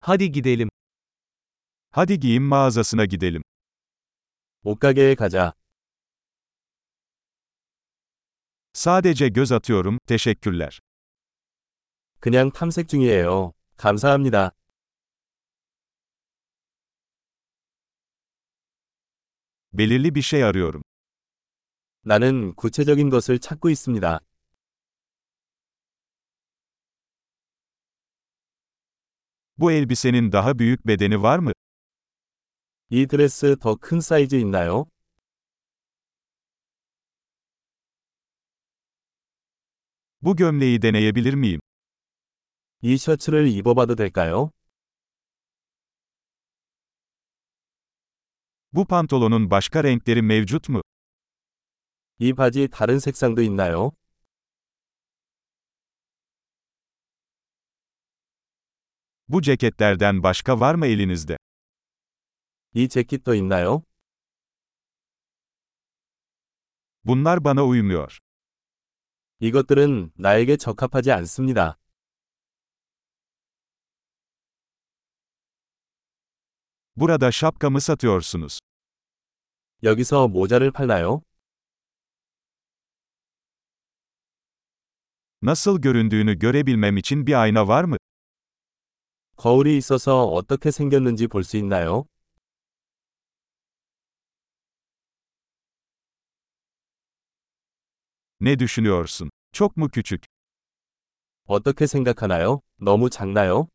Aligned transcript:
Hadi 0.00 0.32
gidelim. 0.32 0.68
Hadi 1.90 2.20
giyim 2.20 2.42
mağazasına 2.42 3.04
gidelim. 3.04 3.42
옷가게에 4.64 5.14
가자. 5.14 5.52
Sadece 8.72 9.28
göz 9.28 9.52
atıyorum, 9.52 9.98
teşekkürler. 10.06 10.80
그냥 12.20 12.50
탐색 12.50 12.88
중이에요. 12.88 13.52
감사합니다. 13.76 14.52
Belirli 19.72 20.14
bir 20.14 20.22
şey 20.22 20.44
arıyorum. 20.44 20.82
나는 22.04 22.54
구체적인 22.54 23.10
것을 23.10 23.38
찾고 23.38 23.68
있습니다. 23.70 24.20
Bu 29.59 29.71
elbisenin 29.71 30.31
daha 30.31 30.59
büyük 30.59 30.87
bedeni 30.87 31.21
var 31.21 31.39
mı? 31.39 31.51
이 32.91 33.07
드레스 33.07 33.57
더 33.59 33.75
큰 33.75 33.99
사이즈 33.99 34.35
있나요? 34.35 34.85
Bu 40.21 40.35
gömleği 40.35 40.81
deneyebilir 40.81 41.33
miyim? 41.33 41.59
이 42.81 42.97
셔츠를 42.97 43.47
입어봐도 43.47 43.95
될까요? 43.95 44.51
Bu 48.73 48.85
pantolonun 48.87 49.51
başka 49.51 49.83
renkleri 49.83 50.21
mevcut 50.21 50.69
mu? 50.69 50.81
이 52.19 52.33
바지 52.33 52.67
다른 52.67 52.99
색상도 52.99 53.41
있나요? 53.41 53.91
Bu 59.29 59.41
ceketlerden 59.41 60.23
başka 60.23 60.59
var 60.59 60.75
mı 60.75 60.87
elinizde? 60.87 61.37
이 62.75 62.87
재킷도 62.89 63.33
있나요? 63.35 63.83
Bunlar 67.05 67.43
bana 67.43 67.65
uymuyor. 67.65 68.17
이것들은 69.39 70.11
나에게 70.15 70.57
적합하지 70.57 71.11
않습니다. 71.11 71.77
Burada 76.95 77.31
şapka 77.31 77.69
mı 77.69 77.81
satıyorsunuz? 77.81 78.59
여기서 79.83 80.27
모자를 80.27 80.71
팔나요? 80.71 81.21
Nasıl 85.41 85.81
göründüğünü 85.81 86.39
görebilmem 86.39 86.97
için 86.97 87.27
bir 87.27 87.41
ayna 87.41 87.67
var 87.67 87.83
mı? 87.83 87.97
거울이 89.40 89.78
있어서 89.78 90.24
어떻게 90.26 90.70
생겼는지 90.70 91.26
볼 91.26 91.44
수 91.44 91.56
있나요? 91.56 92.04
Ne 98.40 98.58
düşünüyorsun? 98.58 99.30
Çok 99.52 99.76
mu 99.76 99.88
küçük? 99.88 100.24
어떻게 101.46 101.86
생각하나요? 101.86 102.60
너무 102.78 103.08
작나요? 103.10 103.68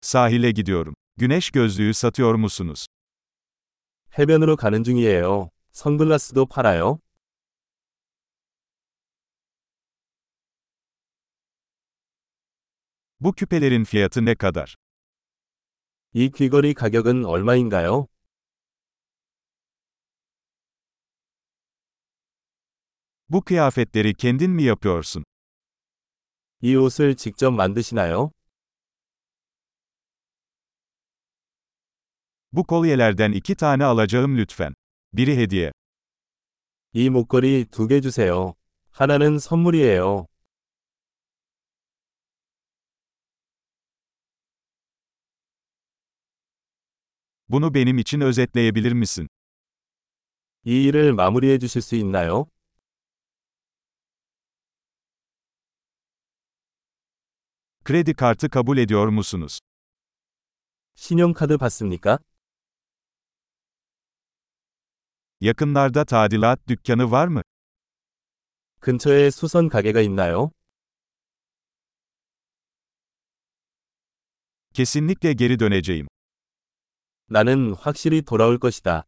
Sahile 0.00 0.50
gidiyorum. 0.50 0.94
Güneş 1.16 1.50
gözlüğü 1.50 1.94
satıyor 1.94 2.34
musunuz? 2.34 2.86
해변으로 4.18 4.56
가는 4.56 4.84
중이에요. 4.84 5.50
선글라스도 5.72 6.46
팔아요? 6.46 6.98
Bu 13.19 13.33
küpelerin 13.33 13.83
fiyatı 13.83 14.25
ne 14.25 14.35
kadar? 14.35 14.75
이 16.13 16.29
귀걸이 16.31 16.73
가격은 16.73 17.23
얼마인가요? 17.25 18.07
Bu 23.29 23.43
kıyafetleri 23.43 24.13
kendin 24.15 24.51
mi 24.51 24.63
yapıyorsun? 24.63 25.23
이 26.61 26.75
옷을 26.75 27.15
직접 27.15 27.51
만드시나요? 27.51 28.31
Bu 32.51 32.63
kolyelerden 32.63 33.31
iki 33.31 33.55
tane 33.55 33.85
alacağım 33.85 34.37
lütfen. 34.37 34.73
Biri 35.13 35.37
hediye. 35.37 35.71
이 36.93 37.09
목걸이 37.09 37.65
두 37.71 37.87
개 37.87 38.01
주세요. 38.01 38.55
하나는 38.91 39.37
선물이에요. 39.39 40.25
Bunu 47.53 47.73
benim 47.73 47.97
için 47.97 48.21
özetleyebilir 48.21 48.91
misin? 48.91 49.27
이 50.65 50.83
일을 50.83 51.13
마무리해 51.13 51.57
주실 51.57 51.81
수 51.81 51.95
있나요? 51.95 52.45
Kredi 57.85 58.13
kartı 58.13 58.49
kabul 58.49 58.77
ediyor 58.77 59.07
musunuz? 59.07 59.59
신용카드 60.95 61.57
받습니까? 61.57 62.19
Yakınlarda 65.41 66.05
tadilat 66.05 66.67
dükkanı 66.67 67.11
var 67.11 67.27
mı? 67.27 67.41
근처에 68.81 69.29
수선 69.31 69.69
가게가 69.69 70.01
있나요? 70.01 70.51
Kesinlikle 74.73 75.33
geri 75.33 75.59
döneceğim. 75.59 76.07
나는 77.28 77.74
확실히 77.74 78.22
돌아올 78.22 78.58
것이다. 78.58 79.06